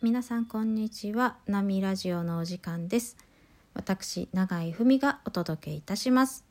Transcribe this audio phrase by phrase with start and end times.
[0.00, 1.38] 皆さんこんにちは。
[1.48, 3.16] ナミラジオのお時間です。
[3.74, 6.44] 私、永井文がお届けいたします。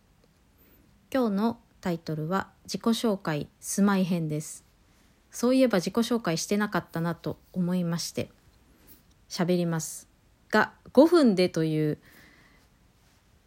[1.14, 4.66] 今日のタイトルは自己紹介住まい編です。
[5.32, 8.30] そういえば自己紹介してなかったなと思いまして
[9.30, 10.10] 喋ります。
[10.50, 11.98] が5分でという、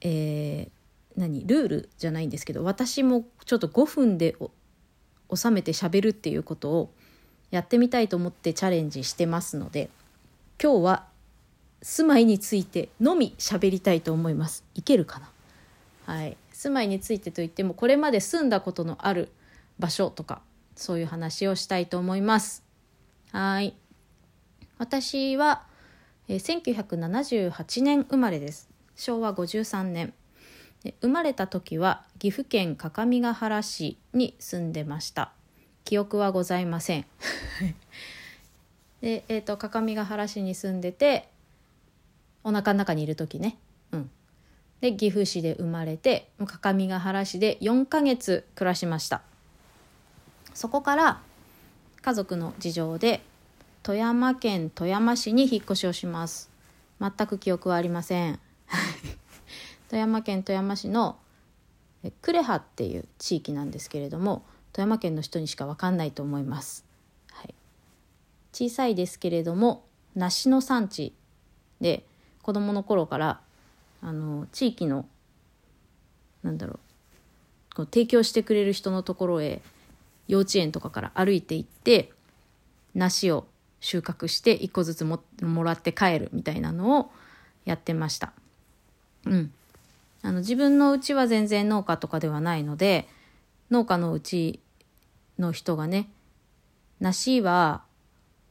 [0.01, 0.81] えー
[1.17, 6.95] 何ルールじゃないんですけど私もちょっと5分でお収めて喋るっていうことを
[7.51, 9.91] やってみたいと思ってチャレンジしてますので
[10.63, 11.07] 今日は
[11.83, 14.65] 住まいについてのみ喋りたいと思います。
[14.75, 15.21] いけるか
[16.07, 16.15] な？
[16.15, 16.37] はい。
[16.53, 19.31] 住まいについてといってもこれまで住んだことのある
[19.79, 20.43] 場所とか
[20.77, 22.63] そういう話をしたいと思います。
[23.33, 23.75] はい。
[24.77, 25.63] 私は、
[26.29, 28.69] えー1978年生まれです。
[28.95, 30.13] 昭和53年
[31.01, 35.33] 生まれた時は岐阜県各務原市に住んでました。
[35.91, 37.07] 記憶はございません。
[39.03, 41.29] で、えー、と各務原市に住んでて
[42.45, 43.59] お腹の中にいる時ね。
[43.91, 44.11] うん。
[44.81, 49.23] で岐阜市で生まれて各務原市で4ヶ月暮らしました。
[50.55, 51.21] そこから
[52.03, 53.21] 家族の事情で
[53.83, 56.51] 富山県富山市に引っ越しをします。
[57.01, 58.39] 全く記憶はありません。
[59.91, 61.19] 富山県富山市の
[62.05, 66.85] え呉羽っていう地域なんですけれども富山県の人にしか分かんないと思います、
[67.33, 67.55] はい、
[68.53, 71.13] 小さいですけれども梨の産地
[71.81, 72.05] で
[72.43, 73.41] 子どもの頃から
[74.03, 75.07] あの地域の
[76.43, 79.61] なんだろうこう提供してくれる人のところへ
[80.29, 82.13] 幼稚園とかから歩いて行って
[82.95, 83.47] 梨を
[83.81, 87.11] 収穫して1個ずつももらって帰るみたいなのを
[87.65, 88.33] やってました。
[89.27, 89.53] うん、
[90.23, 93.07] あの自分のうちは全然農家とかではないので
[93.71, 94.61] 農家のうち
[95.39, 96.11] の人がね
[97.01, 97.85] 梨は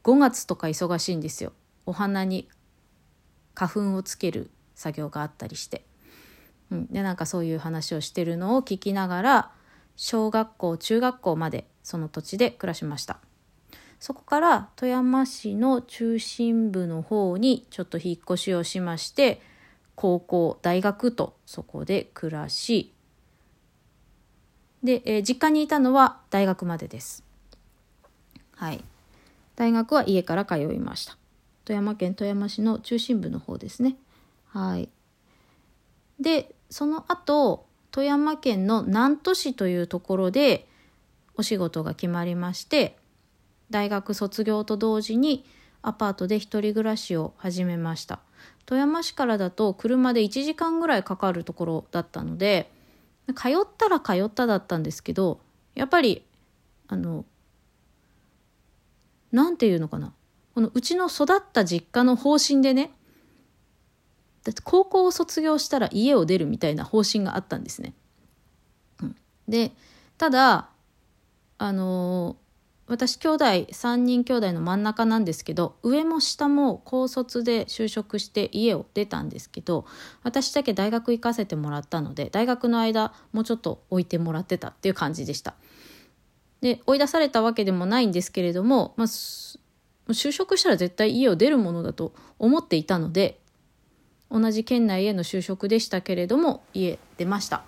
[0.02, 1.52] 5月とか忙しいんですよ。
[1.86, 2.48] お花に
[3.54, 5.84] 花粉をつける作業があったりして、
[6.70, 9.52] うん、でなんかそういう話をしてるのを聞きながら
[9.96, 13.18] 小学校中学校までその土地で暮らしました。
[13.98, 19.42] そこから富山市の中心部の方にちょっと引っ越しをしまして
[19.94, 22.94] 高校大学とそこで暮らし
[24.82, 27.24] で、えー実家にいたのは大学までです。
[28.56, 28.82] はい。
[29.56, 31.16] 大学は家から通いました。
[31.64, 33.96] 富山県富山市の中心部の方ですね。
[34.48, 34.88] はい。
[36.18, 40.66] でその後富山県の南砺市というところで
[41.36, 42.96] お仕事が決まりまして
[43.70, 45.44] 大学卒業と同時に
[45.82, 48.20] アパートで一人暮らしを始めました。
[48.66, 52.70] 富山市からだと車で1時間ぐらいかかるところだったので
[53.28, 55.40] 通ったら通っただったんですけど
[55.74, 56.24] やっぱり
[56.88, 57.24] あの
[59.32, 60.12] なんていうのかな
[60.54, 62.92] このうちの育った実家の方針でね
[64.44, 67.94] だって高校を卒業したら家を出るみたいな方針があったんですね。
[69.02, 69.16] うん、
[69.48, 69.72] で
[70.18, 70.70] ただ
[71.58, 72.36] あの
[72.90, 79.86] 私兄弟3人兄弟の真ん中なんですけど上も下も高卒で就職して家を出たんですけど
[80.24, 85.54] 私だけ大学行かせてもらったので大学の間もうちょっと置いてもらってたっていう感じでした。
[86.62, 93.38] で追い出されたわけでもないんですけれども、まあ、就職したら絶対家を出るものだと思っていたので
[94.32, 97.62] 同じ県内への就職でしたけれども家出ました。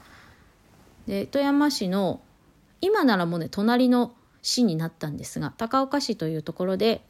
[1.06, 2.20] で富山市の
[2.80, 7.04] 今ならもうね隣の市になったんですが高岡市というところで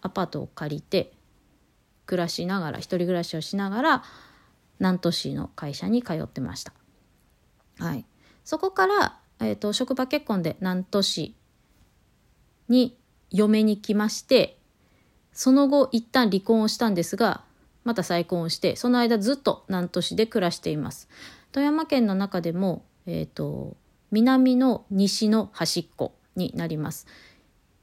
[0.00, 1.12] アパートを借りて
[2.06, 4.04] 暮らしながら一人暮らしをしながら
[4.78, 6.72] 南砺市の会社に通ってました。
[7.78, 8.04] はい、
[8.44, 11.34] そこから、えー、と職場結婚で南砺市
[12.68, 12.96] に
[13.30, 14.58] 嫁に来まして
[15.32, 17.42] その後一旦離婚をしたんですが
[17.82, 21.08] また再婚をしてその間ずっと南砺市で暮らしています。
[21.50, 23.76] 富山県の中でも、えー、と
[24.10, 27.06] 南の西の端っこになります。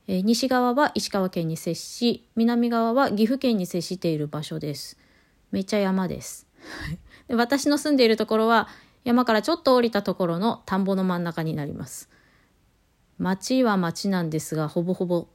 [0.08, 4.98] えー西側は石川県に接し南側は岐阜県に接している場所です。
[5.52, 6.48] めっちゃ山です。
[7.28, 8.68] で私の住んでいるところは
[9.04, 12.10] 山からちょっと降りたところの田んぼの真ん中になります。
[13.18, 15.28] 町は町なんですがほぼほぼ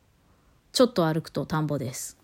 [0.73, 2.19] ちょっと歩くと田んぼです。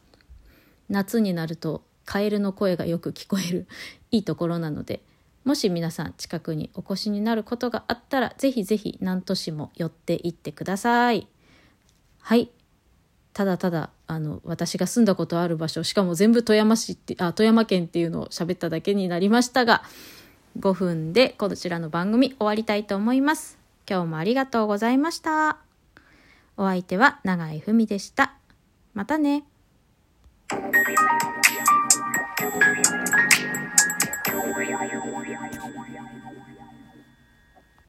[0.89, 3.67] 夏になるとカエルの声がよく聞こえる
[4.11, 5.01] いいところなので
[5.45, 11.27] もし皆さん近くにお越しになることがあったらぜひぜひ南砺市も寄っていってください。
[12.21, 12.51] はい
[13.33, 19.83] ただただあの私が住んだことある場所しかも全部富山市ってあ富山県っていうのを喋っただけになりましたが
[20.59, 23.59] 5分でこちらの番組終わりたいと思います。
[23.89, 25.59] 今日もありがとうございました。
[26.57, 28.35] お相手は永井文でした。
[28.95, 29.45] またね。